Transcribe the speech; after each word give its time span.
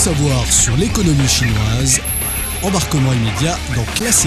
savoir 0.00 0.46
sur 0.50 0.74
l'économie 0.78 1.28
chinoise, 1.28 2.00
embarquement 2.62 3.12
immédiat 3.12 3.58
dans 3.76 3.84
Classe 3.96 4.26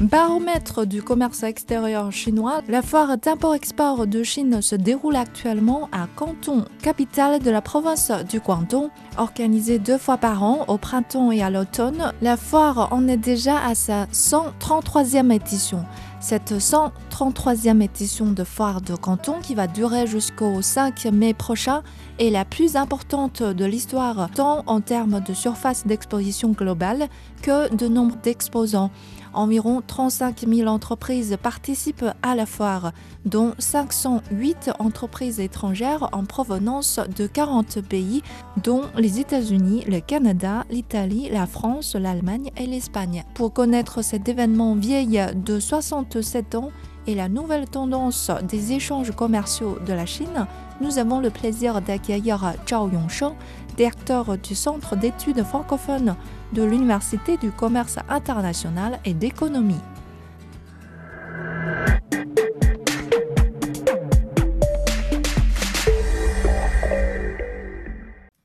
Baromètre 0.00 0.86
du 0.86 1.02
commerce 1.02 1.42
extérieur 1.42 2.12
chinois, 2.12 2.60
la 2.68 2.82
foire 2.82 3.18
d'import-export 3.18 4.06
de 4.06 4.22
Chine 4.22 4.62
se 4.62 4.76
déroule 4.76 5.16
actuellement 5.16 5.88
à 5.90 6.06
Canton, 6.14 6.64
capitale 6.80 7.40
de 7.40 7.50
la 7.50 7.60
province 7.60 8.12
du 8.28 8.38
Guangdong. 8.38 8.88
Organisée 9.16 9.80
deux 9.80 9.98
fois 9.98 10.16
par 10.16 10.44
an, 10.44 10.64
au 10.68 10.78
printemps 10.78 11.32
et 11.32 11.42
à 11.42 11.50
l'automne, 11.50 12.12
la 12.22 12.36
foire 12.36 12.92
en 12.92 13.08
est 13.08 13.16
déjà 13.16 13.64
à 13.66 13.74
sa 13.74 14.04
133e 14.12 15.32
édition. 15.32 15.84
Cette 16.22 16.52
133e 16.52 17.82
édition 17.82 18.30
de 18.30 18.44
Foire 18.44 18.80
de 18.80 18.94
Canton, 18.94 19.40
qui 19.42 19.56
va 19.56 19.66
durer 19.66 20.06
jusqu'au 20.06 20.62
5 20.62 21.06
mai 21.06 21.34
prochain, 21.34 21.82
est 22.20 22.30
la 22.30 22.44
plus 22.44 22.76
importante 22.76 23.42
de 23.42 23.64
l'histoire, 23.64 24.30
tant 24.32 24.62
en 24.66 24.80
termes 24.80 25.20
de 25.20 25.34
surface 25.34 25.84
d'exposition 25.84 26.50
globale 26.52 27.08
que 27.42 27.74
de 27.74 27.88
nombre 27.88 28.14
d'exposants. 28.22 28.92
Environ 29.34 29.82
35 29.86 30.46
000 30.46 30.68
entreprises 30.68 31.36
participent 31.42 32.04
à 32.22 32.34
la 32.34 32.46
foire, 32.46 32.92
dont 33.24 33.54
508 33.58 34.70
entreprises 34.78 35.40
étrangères 35.40 36.08
en 36.12 36.24
provenance 36.24 37.00
de 37.16 37.26
40 37.26 37.80
pays, 37.80 38.22
dont 38.62 38.82
les 38.96 39.20
États-Unis, 39.20 39.84
le 39.86 40.00
Canada, 40.00 40.64
l'Italie, 40.70 41.28
la 41.30 41.46
France, 41.46 41.94
l'Allemagne 41.94 42.50
et 42.56 42.66
l'Espagne. 42.66 43.24
Pour 43.34 43.52
connaître 43.52 44.02
cet 44.02 44.28
événement 44.28 44.74
vieil 44.74 45.20
de 45.34 45.60
67 45.60 46.54
ans, 46.54 46.70
et 47.06 47.14
la 47.14 47.28
nouvelle 47.28 47.68
tendance 47.68 48.30
des 48.48 48.72
échanges 48.72 49.10
commerciaux 49.12 49.78
de 49.84 49.92
la 49.92 50.06
Chine, 50.06 50.46
nous 50.80 50.98
avons 50.98 51.20
le 51.20 51.30
plaisir 51.30 51.80
d'accueillir 51.80 52.54
Zhao 52.68 52.88
Yongsheng, 52.90 53.34
directeur 53.76 54.38
du 54.38 54.54
Centre 54.54 54.96
d'études 54.96 55.44
francophones 55.44 56.16
de 56.52 56.62
l'Université 56.62 57.36
du 57.36 57.50
commerce 57.50 57.98
international 58.08 58.98
et 59.04 59.14
d'économie. 59.14 59.80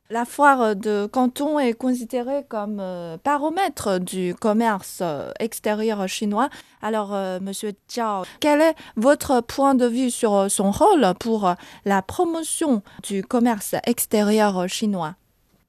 La 0.09 0.23
foire 0.23 0.73
de 0.73 1.05
Canton 1.05 1.59
est 1.59 1.73
considérée 1.73 2.45
comme 2.47 2.80
euh, 2.80 3.17
baromètre 3.25 4.00
du 4.00 4.33
commerce 4.36 5.02
euh, 5.03 5.31
extérieur 5.38 6.08
chinois. 6.08 6.47
Alors, 6.81 7.13
euh, 7.13 7.39
Monsieur 7.41 7.72
Zhao, 7.89 8.23
quel 8.39 8.61
est 8.61 8.75
votre 8.95 9.41
point 9.41 9.75
de 9.75 9.85
vue 9.85 10.09
sur 10.09 10.50
son 10.50 10.72
rôle 10.72 11.05
pour 11.19 11.53
la 11.83 12.02
promotion 12.02 12.83
du 13.03 13.22
commerce 13.22 13.75
extérieur 13.85 14.69
chinois? 14.69 15.16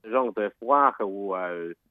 Ce 0.04 0.10
genre 0.10 0.32
de 0.32 0.52
foire 0.60 0.94
ou 1.00 1.34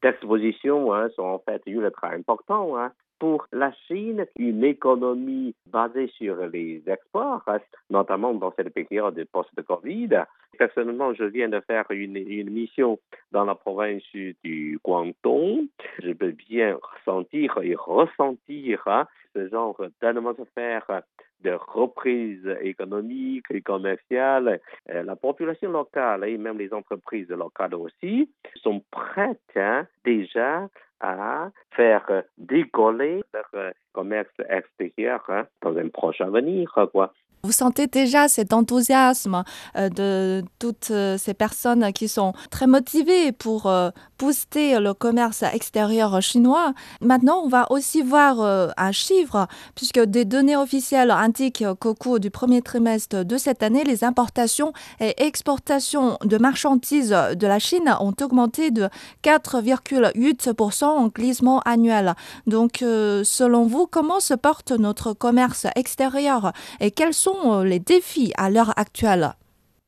d'exposition 0.02 0.94
hein, 0.94 1.10
sont 1.18 1.24
en 1.24 1.40
fait 1.40 1.62
ultra 1.66 2.12
importants. 2.12 2.78
Hein 2.78 2.94
pour 3.20 3.48
la 3.52 3.72
Chine, 3.88 4.26
une 4.38 4.64
économie 4.64 5.56
basée 5.68 6.08
sur 6.18 6.36
les 6.48 6.82
exports, 6.88 7.44
notamment 7.90 8.34
dans 8.34 8.54
cette 8.56 8.74
période 8.74 9.22
post-Covid. 9.32 10.10
Personnellement, 10.58 11.14
je 11.14 11.24
viens 11.24 11.50
de 11.50 11.60
faire 11.62 11.86
une, 11.90 12.18
une, 12.18 12.50
mission 12.50 13.00
dans 13.32 13.46
la 13.46 13.56
province 13.56 14.04
du 14.14 14.80
Guangdong. 14.84 15.68
Je 16.02 16.12
peux 16.14 16.32
bien 16.32 16.78
ressentir 16.82 17.58
et 17.62 17.76
ressentir 17.76 18.82
hein, 18.88 19.08
ce 19.38 19.48
genre 19.50 19.80
d'atmosphère 20.02 21.04
de 21.42 21.52
reprise 21.52 22.48
économique 22.62 23.46
et 23.52 23.62
commerciale. 23.62 24.60
Euh, 24.90 25.04
la 25.04 25.16
population 25.16 25.72
locale 25.72 26.28
et 26.28 26.38
même 26.38 26.58
les 26.58 26.74
entreprises 26.74 27.30
locales 27.30 27.76
aussi 27.76 28.32
sont 28.56 28.82
prêtes 28.90 29.40
hein, 29.56 29.86
déjà 30.04 30.68
à 31.00 31.52
faire 31.72 32.24
décoller 32.40 33.22
leur 33.34 33.50
euh, 33.54 33.72
commerce 33.94 34.34
extérieur 34.50 35.24
hein, 35.30 35.46
dans 35.62 35.78
un 35.78 35.90
proche 35.90 36.22
avenir. 36.22 36.72
Quoi. 36.92 37.14
Vous 37.44 37.52
sentez 37.52 37.88
déjà 37.88 38.28
cet 38.28 38.52
enthousiasme 38.52 39.44
euh, 39.76 39.90
de 39.90 40.44
toutes 40.60 40.90
euh, 40.92 41.18
ces 41.18 41.34
personnes 41.34 41.94
qui 41.94 42.08
sont 42.08 42.34
très 42.50 42.68
motivées 42.68 43.32
pour 43.32 43.68
euh, 43.68 43.92
booster 44.18 44.80
le 44.80 44.94
commerce 44.94 45.44
extérieur 45.44 46.20
chinois. 46.22 46.74
Maintenant, 47.02 47.42
on 47.44 47.48
va 47.48 47.72
aussi 47.72 48.02
voir 48.02 48.42
un 48.76 48.92
chiffre, 48.92 49.48
puisque 49.76 50.00
des 50.00 50.26
données 50.26 50.58
officielles 50.58 51.12
indiquent 51.12 51.64
qu'au 51.80 51.94
cours 51.94 52.20
du 52.20 52.32
premier 52.32 52.64
trimestre 52.64 53.24
de 53.24 53.38
cette 53.38 53.62
année, 53.62 53.84
les 53.84 54.04
importations 54.04 54.74
et 55.00 55.14
exportations 55.24 56.18
de 56.24 56.38
marchandises 56.40 57.12
de 57.12 57.48
la 57.48 57.60
Chine 57.60 57.96
ont 58.00 58.16
augmenté 58.20 58.72
de 58.72 58.90
4,8% 59.24 60.86
en 60.86 61.08
glissement 61.10 61.60
annuel. 61.60 62.16
Donc, 62.48 62.78
selon 62.80 63.68
vous, 63.68 63.86
comment 63.86 64.20
se 64.20 64.34
porte 64.34 64.72
notre 64.72 65.14
commerce 65.14 65.68
extérieur 65.76 66.54
et 66.80 66.90
quels 66.90 67.14
sont 67.14 67.37
euh, 67.46 67.64
les 67.64 67.80
défis 67.80 68.34
à 68.38 68.50
l'heure 68.50 68.74
actuelle? 68.78 69.30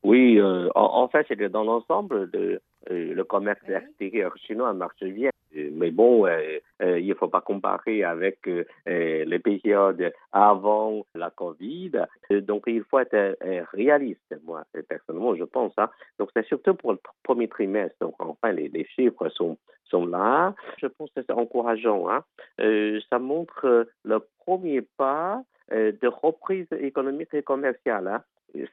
Oui, 0.02 0.38
euh, 0.38 0.68
en, 0.74 1.08
fait, 1.08 1.26
c'est 1.28 1.50
dans 1.50 1.64
l'ensemble 1.64 2.30
euh, 2.34 2.58
le 2.88 3.24
commerce 3.24 3.60
extérieur 3.68 4.32
chinois 4.38 4.72
marche 4.72 5.02
bien. 5.02 5.30
Mais 5.54 5.90
bon, 5.90 6.26
il 6.80 7.06
ne 7.06 7.14
faut 7.14 7.28
pas 7.28 7.40
comparer 7.40 8.04
avec 8.04 8.38
les 8.86 9.38
périodes 9.38 10.12
avant 10.32 11.04
la 11.14 11.30
Covid. 11.30 11.92
Donc, 12.30 12.64
il 12.66 12.84
faut 12.84 12.98
être 12.98 13.36
réaliste, 13.72 14.34
moi, 14.44 14.64
personnellement, 14.88 15.34
je 15.34 15.44
pense. 15.44 15.72
Hein. 15.78 15.90
Donc, 16.18 16.30
c'est 16.34 16.46
surtout 16.46 16.74
pour 16.74 16.92
le 16.92 16.98
premier 17.22 17.48
trimestre. 17.48 17.96
Donc, 18.00 18.14
enfin, 18.18 18.52
les, 18.52 18.86
chiffres 18.94 19.28
sont, 19.30 19.58
sont 19.84 20.06
là. 20.06 20.54
Je 20.78 20.86
pense 20.86 21.10
que 21.14 21.22
c'est 21.26 21.32
encourageant. 21.32 22.08
Hein. 22.08 22.24
ça 23.10 23.18
montre 23.18 23.86
le 24.04 24.18
premier 24.44 24.82
pas 24.96 25.42
euh, 25.72 25.92
de 26.02 26.08
reprise 26.08 26.66
économique 26.80 27.32
et 27.32 27.42
commerciale, 27.42 28.08
hein. 28.08 28.22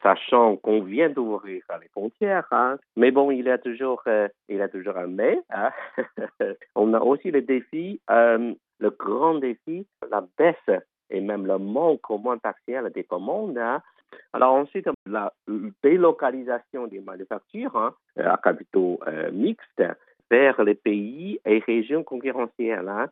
Sachant 0.01 0.57
qu'on 0.57 0.81
vient 0.81 1.09
d'ouvrir 1.09 1.63
les 1.81 1.87
frontières. 1.89 2.47
Hein. 2.51 2.77
Mais 2.95 3.11
bon, 3.11 3.31
il 3.31 3.45
y 3.45 3.49
a 3.49 3.57
toujours, 3.57 4.01
euh, 4.07 4.27
il 4.49 4.57
y 4.57 4.61
a 4.61 4.69
toujours 4.69 4.97
un 4.97 5.07
mais. 5.07 5.39
Hein. 5.51 5.71
On 6.75 6.93
a 6.93 6.99
aussi 6.99 7.31
le 7.31 7.41
défi, 7.41 7.99
euh, 8.09 8.53
le 8.79 8.89
grand 8.91 9.35
défi, 9.35 9.85
la 10.09 10.25
baisse 10.37 10.81
et 11.09 11.21
même 11.21 11.45
le 11.45 11.57
manque 11.57 12.09
au 12.09 12.17
moins 12.17 12.37
partiel 12.37 12.89
des 12.93 13.03
commandes. 13.03 13.59
Alors 14.33 14.53
ensuite, 14.53 14.87
la 15.05 15.33
délocalisation 15.83 16.87
des 16.87 16.99
manufactures 16.99 17.93
à 18.17 18.37
capitaux 18.37 18.99
mixtes 19.31 19.83
vers 20.29 20.61
les 20.63 20.75
pays 20.75 21.39
et 21.45 21.59
régions 21.59 22.03
concurrentielles 22.03 23.09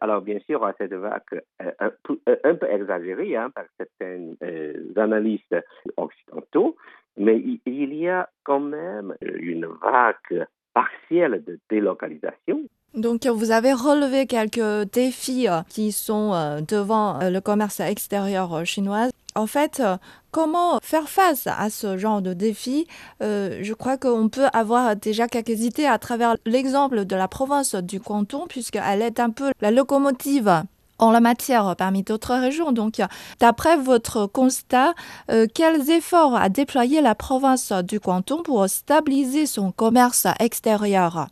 alors, 0.00 0.20
bien 0.22 0.38
sûr, 0.46 0.68
cette 0.78 0.92
vague 0.92 1.42
euh, 1.62 1.70
un, 1.78 1.90
euh, 2.28 2.36
un 2.44 2.54
peu 2.54 2.70
exagérée 2.70 3.36
hein, 3.36 3.50
par 3.50 3.64
certains 3.78 4.32
euh, 4.42 4.92
analystes 4.96 5.56
occidentaux, 5.96 6.76
mais 7.16 7.42
il 7.66 7.94
y 7.94 8.08
a 8.08 8.28
quand 8.44 8.60
même 8.60 9.14
une 9.20 9.66
vague 9.66 10.46
partielle 10.74 11.42
de 11.44 11.58
délocalisation. 11.68 12.62
Donc, 12.94 13.26
vous 13.26 13.52
avez 13.52 13.72
relevé 13.72 14.26
quelques 14.26 14.90
défis 14.92 15.46
qui 15.68 15.92
sont 15.92 16.30
devant 16.68 17.18
le 17.20 17.40
commerce 17.40 17.80
extérieur 17.80 18.64
chinois. 18.66 19.08
En 19.34 19.46
fait, 19.46 19.80
euh, 19.80 19.96
comment 20.30 20.78
faire 20.82 21.08
face 21.08 21.46
à 21.46 21.70
ce 21.70 21.96
genre 21.96 22.20
de 22.20 22.34
défi 22.34 22.86
euh, 23.22 23.60
Je 23.62 23.72
crois 23.72 23.96
qu'on 23.96 24.28
peut 24.28 24.48
avoir 24.52 24.94
déjà 24.94 25.26
quelques 25.26 25.60
idées 25.60 25.86
à 25.86 25.98
travers 25.98 26.36
l'exemple 26.44 27.06
de 27.06 27.16
la 27.16 27.28
province 27.28 27.74
du 27.74 27.98
canton, 27.98 28.46
puisqu'elle 28.46 29.00
est 29.00 29.20
un 29.20 29.30
peu 29.30 29.52
la 29.62 29.70
locomotive 29.70 30.50
en 30.98 31.10
la 31.10 31.20
matière 31.20 31.74
parmi 31.78 32.02
d'autres 32.02 32.34
régions. 32.34 32.72
Donc, 32.72 33.00
d'après 33.40 33.78
votre 33.78 34.26
constat, 34.26 34.92
euh, 35.30 35.46
quels 35.52 35.90
efforts 35.90 36.36
a 36.36 36.50
déployé 36.50 37.00
la 37.00 37.14
province 37.14 37.72
du 37.72 38.00
canton 38.00 38.42
pour 38.42 38.68
stabiliser 38.68 39.46
son 39.46 39.72
commerce 39.72 40.26
extérieur? 40.40 41.28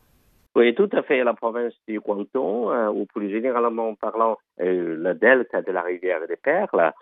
Oui, 0.57 0.75
tout 0.75 0.89
à 0.93 1.03
fait. 1.03 1.23
La 1.23 1.35
province 1.35 1.75
du 1.87 2.01
Guangdong, 2.01 2.95
ou 2.95 3.05
plus 3.05 3.31
généralement 3.31 3.95
parlant, 3.95 4.39
le 4.59 5.13
delta 5.13 5.63
de 5.63 5.71
la 5.71 5.83
rivière 5.83 6.27
des 6.27 6.37
Perles, 6.37 6.93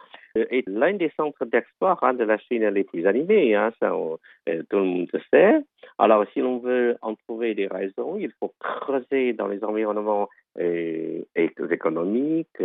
est 0.50 0.68
l'un 0.68 0.94
des 0.94 1.10
centres 1.16 1.44
d'export 1.44 2.02
hein, 2.02 2.14
de 2.14 2.24
la 2.24 2.38
Chine 2.38 2.66
les 2.68 2.84
plus 2.84 3.06
animés. 3.06 3.54
Hein, 3.54 3.72
ça, 3.80 3.92
euh, 3.92 4.62
tout 4.68 4.76
le 4.76 4.84
monde 4.84 5.08
le 5.12 5.20
sait. 5.32 5.60
Alors, 5.98 6.24
si 6.32 6.40
l'on 6.40 6.58
veut 6.58 6.96
en 7.02 7.14
trouver 7.14 7.54
des 7.54 7.66
raisons, 7.66 8.16
il 8.18 8.32
faut 8.38 8.52
creuser 8.58 9.32
dans 9.32 9.48
les 9.48 9.62
environnements 9.64 10.28
euh, 10.58 11.22
économiques, 11.36 12.62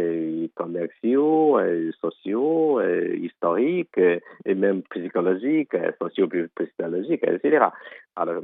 commerciaux, 0.56 1.60
sociaux, 2.02 2.82
historiques, 2.82 4.00
et 4.46 4.56
même 4.56 4.82
psychologiques, 4.84 5.76
socio-psychologiques, 6.02 7.24
etc. 7.24 7.66
Alors, 8.16 8.44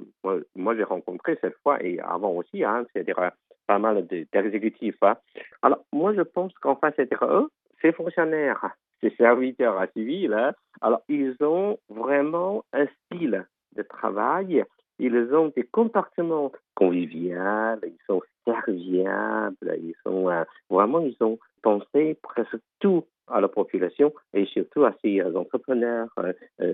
moi, 0.56 0.76
j'ai 0.76 0.84
rencontré 0.84 1.38
cette 1.42 1.56
fois, 1.64 1.84
et 1.84 2.00
avant 2.00 2.31
aussi, 2.31 2.64
hein, 2.64 2.86
c'est-à-dire 2.94 3.31
pas 3.70 3.78
mal 3.78 4.06
d'exécutifs. 4.08 4.98
Hein. 5.04 5.16
Alors, 5.62 5.86
moi, 5.94 6.12
je 6.16 6.22
pense 6.22 6.52
qu'en 6.56 6.76
fait, 6.76 6.92
c'est-à-dire 6.96 7.24
eux, 7.24 7.52
ces 7.84 7.92
fonctionnaires 7.92 8.76
ces 9.01 9.12
serviteurs 9.12 9.81
civils, 9.94 10.34
hein. 10.34 10.54
alors 10.81 11.01
ils 11.07 11.36
ont 11.42 11.78
vraiment 11.90 12.63
un 12.74 12.88
style 13.06 13.46
de 13.75 13.84
travail 13.84 14.66
ils 15.00 15.34
ont 15.34 15.51
des 15.56 15.63
comportements 15.63 16.51
conviviaux, 16.75 17.80
ils 17.84 17.98
sont 18.06 18.22
serviables, 18.46 19.78
ils 19.81 19.96
sont 20.04 20.30
vraiment, 20.69 21.00
ils 21.00 21.16
ont 21.22 21.40
pensé 21.62 22.18
presque 22.22 22.57
tout 22.80 23.06
à 23.28 23.40
la 23.40 23.48
population 23.48 24.13
et 24.34 24.46
surtout 24.46 24.84
à 24.84 24.94
ces 25.02 25.22
entrepreneurs, 25.24 26.10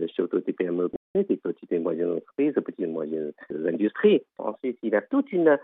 surtout 0.07 0.39
des 0.39 0.53
PME, 0.53 0.89
des 1.15 1.37
petites 1.37 1.71
et 1.71 1.79
moyennes 1.79 2.13
entreprises, 2.13 2.55
des 2.55 2.61
petites 2.61 2.79
et 2.81 2.87
moyennes 2.87 3.31
industries. 3.67 4.23
Ensuite, 4.39 4.79
il 4.81 4.89
y 4.89 4.95
a 4.95 5.01
toute 5.01 5.31
une, 5.31 5.57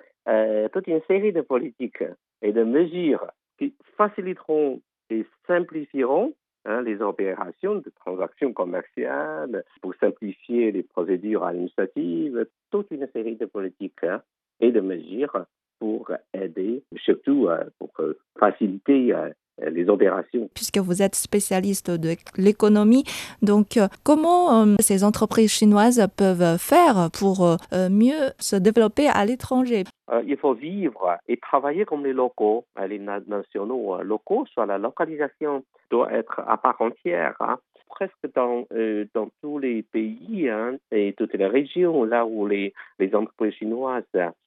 toute 0.71 0.87
une 0.87 1.01
série 1.07 1.33
de 1.33 1.41
politiques 1.41 2.03
et 2.41 2.51
de 2.51 2.63
mesures 2.63 3.25
qui 3.57 3.73
faciliteront 3.97 4.81
et 5.09 5.25
simplifieront 5.47 6.33
Hein, 6.65 6.83
les 6.83 7.01
opérations 7.01 7.75
de 7.75 7.91
transactions 8.01 8.53
commerciales, 8.53 9.63
pour 9.81 9.95
simplifier 9.95 10.71
les 10.71 10.83
procédures 10.83 11.43
administratives, 11.43 12.45
toute 12.69 12.91
une 12.91 13.07
série 13.13 13.35
de 13.35 13.47
politiques 13.47 14.03
hein, 14.03 14.21
et 14.59 14.71
de 14.71 14.79
mesures 14.79 15.45
pour 15.79 16.11
aider, 16.35 16.83
surtout 16.97 17.47
euh, 17.47 17.63
pour 17.79 17.89
euh, 17.99 18.15
faciliter 18.39 19.11
euh, 19.11 19.31
les 19.69 19.89
opérations. 19.89 20.49
Puisque 20.53 20.77
vous 20.77 21.01
êtes 21.01 21.15
spécialiste 21.15 21.91
de 21.91 22.15
l'économie, 22.37 23.03
donc 23.41 23.79
comment 24.03 24.65
ces 24.79 25.03
entreprises 25.03 25.51
chinoises 25.51 26.07
peuvent 26.17 26.57
faire 26.57 27.09
pour 27.11 27.57
mieux 27.89 28.31
se 28.39 28.55
développer 28.55 29.07
à 29.07 29.25
l'étranger? 29.25 29.83
Il 30.25 30.37
faut 30.37 30.53
vivre 30.53 31.17
et 31.27 31.37
travailler 31.37 31.85
comme 31.85 32.03
les 32.03 32.13
locaux, 32.13 32.65
les 32.87 32.99
nationaux 32.99 34.01
locaux, 34.01 34.45
soit 34.53 34.65
la 34.65 34.77
localisation 34.77 35.63
doit 35.89 36.11
être 36.11 36.41
à 36.47 36.57
part 36.57 36.81
entière. 36.81 37.35
Hein. 37.39 37.57
Presque 37.87 38.33
dans, 38.35 38.65
euh, 38.73 39.05
dans 39.13 39.29
tous 39.41 39.59
les 39.59 39.83
pays 39.83 40.49
hein, 40.49 40.77
et 40.91 41.13
toutes 41.17 41.33
les 41.33 41.45
régions 41.45 42.05
là 42.05 42.25
où 42.25 42.47
les, 42.47 42.73
les 42.99 43.13
entreprises 43.13 43.53
chinoises 43.55 44.03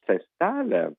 s'installent, 0.07 0.93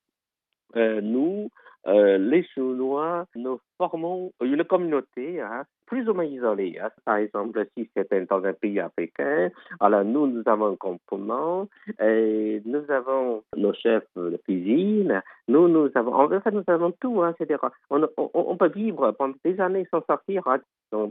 euh, 0.75 1.01
nous, 1.01 1.49
euh, 1.87 2.17
les 2.17 2.43
Chinois, 2.43 3.25
nous 3.35 3.59
formons 3.77 4.31
une 4.41 4.63
communauté 4.63 5.41
hein, 5.41 5.63
plus 5.85 6.07
ou 6.09 6.13
moins 6.13 6.25
isolée. 6.25 6.77
Hein. 6.81 6.89
Par 7.05 7.17
exemple, 7.17 7.65
si 7.77 7.89
c'est 7.95 8.29
dans 8.29 8.43
un 8.43 8.53
pays 8.53 8.79
africain, 8.79 9.49
alors 9.79 10.03
nous, 10.03 10.27
nous 10.27 10.43
avons 10.45 10.73
un 10.73 10.75
campement, 10.75 11.67
et 12.01 12.61
nous 12.65 12.89
avons 12.89 13.43
nos 13.55 13.73
chefs 13.73 14.03
de 14.15 14.37
cuisine, 14.37 15.21
nous, 15.47 15.67
nous 15.67 15.89
avons, 15.95 16.13
en 16.13 16.29
fait, 16.29 16.51
nous 16.51 16.63
avons 16.67 16.91
tout, 16.99 17.21
hein, 17.21 17.33
c'est-à-dire, 17.37 17.59
on, 17.89 18.07
on, 18.17 18.57
peut 18.57 18.69
vivre 18.69 19.11
pendant 19.11 19.35
des 19.43 19.59
années 19.59 19.87
sans 19.91 20.03
sortir, 20.05 20.43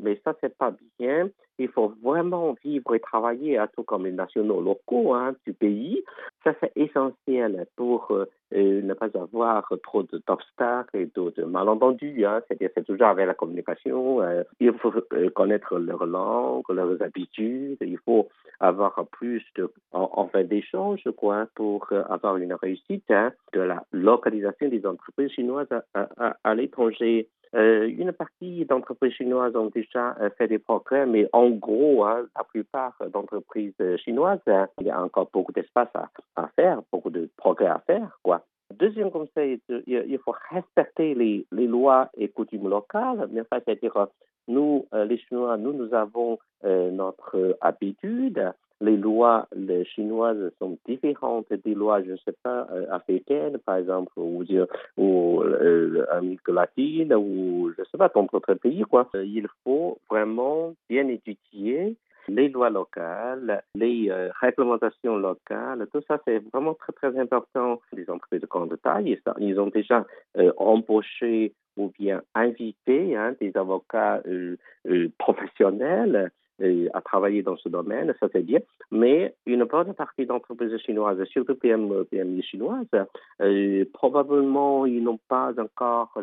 mais 0.02 0.20
ça, 0.24 0.34
c'est 0.40 0.56
pas 0.56 0.72
bien. 0.98 1.28
Il 1.58 1.68
faut 1.68 1.94
vraiment 2.02 2.56
vivre 2.64 2.94
et 2.94 3.00
travailler 3.00 3.58
à 3.58 3.68
tout 3.68 3.84
comme 3.84 4.06
les 4.06 4.12
nationaux 4.12 4.60
locaux 4.60 5.14
du 5.46 5.52
pays. 5.52 6.02
Ça, 6.42 6.52
c'est 6.60 6.72
essentiel 6.74 7.66
pour 7.76 8.10
euh, 8.10 8.26
ne 8.82 8.92
pas 8.94 9.08
avoir 9.14 9.72
trop 9.82 10.02
d'obstacles 10.02 10.96
et 10.96 11.06
de 11.06 11.44
malentendus. 11.44 12.24
C'est 12.58 12.84
toujours 12.84 13.08
avec 13.08 13.26
la 13.26 13.34
communication. 13.34 14.22
Euh, 14.22 14.42
il 14.60 14.72
faut 14.74 14.92
euh, 15.12 15.30
connaître 15.30 15.78
leur 15.78 16.06
langue, 16.06 16.64
leurs 16.68 17.02
habitudes. 17.02 17.78
Il 17.80 17.98
faut 18.04 18.28
avoir 18.60 19.06
plus 19.10 19.42
de, 19.56 19.70
en, 19.92 20.30
d'échanges, 20.44 21.08
quoi, 21.16 21.46
pour 21.54 21.88
avoir 22.08 22.36
une 22.36 22.54
réussite 22.54 23.10
hein, 23.10 23.32
de 23.52 23.60
la 23.60 23.84
localisation 23.92 24.68
des 24.68 24.86
entreprises 24.86 25.30
chinoises 25.30 25.68
à, 25.94 26.36
à 26.42 26.54
l'étranger. 26.54 27.28
Euh, 27.54 27.86
une 27.86 28.12
partie 28.12 28.64
d'entreprises 28.64 29.12
chinoises 29.12 29.54
ont 29.54 29.70
déjà 29.72 30.16
euh, 30.20 30.28
fait 30.36 30.48
des 30.48 30.58
progrès, 30.58 31.06
mais 31.06 31.28
en 31.32 31.50
gros, 31.50 32.04
hein, 32.04 32.26
la 32.36 32.42
plupart 32.42 32.94
d'entreprises 33.12 33.74
euh, 33.80 33.96
chinoises, 33.98 34.40
hein, 34.48 34.66
il 34.80 34.88
y 34.88 34.90
a 34.90 35.00
encore 35.00 35.30
beaucoup 35.32 35.52
d'espace 35.52 35.90
à, 36.34 36.48
faire, 36.56 36.80
beaucoup 36.90 37.10
de 37.10 37.30
progrès 37.36 37.68
à 37.68 37.80
faire. 37.86 38.18
Quoi. 38.24 38.44
Deuxième 38.72 39.10
conseil, 39.10 39.60
il 39.86 40.18
faut 40.24 40.34
respecter 40.50 41.14
les, 41.14 41.66
lois 41.66 42.10
et 42.16 42.28
coutumes 42.28 42.68
locales. 42.68 43.28
C'est-à-dire, 43.52 44.08
nous, 44.48 44.86
les 44.92 45.18
Chinois, 45.18 45.56
nous, 45.56 45.72
nous 45.72 45.94
avons 45.94 46.38
notre 46.62 47.56
habitude 47.60 48.52
les 48.80 48.96
lois 48.96 49.48
chinoises 49.94 50.50
sont 50.58 50.78
différentes 50.86 51.52
des 51.64 51.74
lois, 51.74 52.02
je 52.02 52.12
ne 52.12 52.16
sais 52.18 52.34
pas, 52.42 52.66
euh, 52.72 52.86
africaines, 52.90 53.58
par 53.58 53.76
exemple, 53.76 54.12
ou, 54.16 54.44
ou 54.96 55.42
euh, 55.42 56.06
Amérique 56.10 56.48
latine, 56.48 57.14
ou 57.14 57.72
je 57.76 57.80
ne 57.80 57.86
sais 57.86 57.98
pas, 57.98 58.10
dans 58.14 58.24
d'autres 58.24 58.54
pays, 58.54 58.82
quoi. 58.82 59.08
Euh, 59.14 59.24
il 59.24 59.46
faut 59.62 59.98
vraiment 60.10 60.74
bien 60.88 61.08
étudier 61.08 61.96
les 62.28 62.48
lois 62.48 62.70
locales, 62.70 63.62
les 63.74 64.10
réglementations 64.40 65.16
locales, 65.16 65.86
tout 65.92 66.02
ça 66.08 66.18
c'est 66.24 66.42
vraiment 66.52 66.74
très 66.74 66.92
très 66.92 67.18
important. 67.18 67.80
Les 67.92 68.08
entreprises 68.08 68.40
de 68.40 68.46
grande 68.46 68.76
taille, 68.82 69.20
ils 69.38 69.60
ont 69.60 69.68
déjà 69.68 70.04
embauché 70.56 71.52
ou 71.76 71.92
bien 71.98 72.22
invité 72.34 73.16
hein, 73.16 73.34
des 73.40 73.56
avocats 73.56 74.22
professionnels 75.18 76.30
à 76.92 77.00
travailler 77.00 77.42
dans 77.42 77.56
ce 77.56 77.68
domaine, 77.68 78.14
ça 78.20 78.28
c'est 78.32 78.42
bien, 78.42 78.60
mais 78.90 79.34
une 79.46 79.64
bonne 79.64 79.92
partie 79.94 80.26
d'entreprises 80.26 80.76
chinoises, 80.78 81.22
surtout 81.24 81.54
PME, 81.56 82.04
PMI 82.04 82.42
chinoises, 82.42 82.86
euh, 83.40 83.84
probablement 83.92 84.86
ils 84.86 85.02
n'ont 85.02 85.20
pas 85.28 85.52
encore 85.58 86.16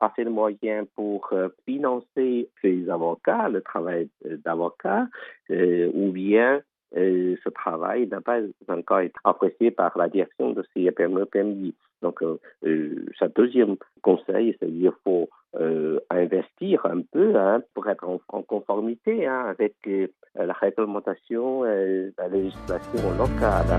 assez 0.00 0.24
de 0.24 0.30
moyens 0.30 0.86
pour 0.94 1.28
euh, 1.32 1.48
financer 1.66 2.48
ces 2.62 2.88
avocats, 2.88 3.48
le 3.48 3.60
travail 3.60 4.08
d'avocat, 4.44 5.06
euh, 5.50 5.90
ou 5.92 6.12
bien 6.12 6.60
ce 6.94 7.48
travail 7.50 8.06
n'a 8.08 8.20
pas 8.20 8.40
encore 8.68 9.00
été 9.00 9.14
apprécié 9.24 9.70
par 9.70 9.96
la 9.96 10.08
direction 10.08 10.52
de 10.52 10.64
ces 10.74 10.90
PME, 10.90 11.26
PMI. 11.26 11.74
Donc, 12.02 12.22
euh, 12.22 12.38
euh 12.64 13.06
deuxième 13.34 13.76
conseil, 14.02 14.56
c'est 14.60 14.66
qu'il 14.66 14.90
faut 15.04 15.28
euh, 15.56 15.98
investir 16.10 16.86
un 16.86 17.02
peu 17.12 17.36
hein, 17.36 17.60
pour 17.74 17.88
être 17.88 18.06
en, 18.28 18.42
conformité 18.42 19.26
hein, 19.26 19.46
avec 19.48 19.74
euh, 19.86 20.06
la 20.34 20.52
réglementation 20.52 21.64
et 21.66 22.12
la 22.16 22.28
législation 22.28 23.16
locale. 23.18 23.66
Hein. 23.72 23.78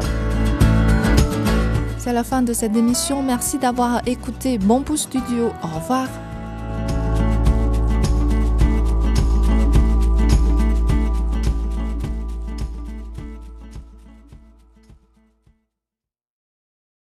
C'est 1.97 2.13
la 2.13 2.23
fin 2.23 2.41
de 2.41 2.53
cette 2.53 2.75
émission. 2.75 3.21
Merci 3.21 3.59
d'avoir 3.59 4.07
écouté 4.07 4.57
Bon 4.57 4.83
Studio. 4.95 5.47
Au 5.63 5.79
revoir. 5.79 6.07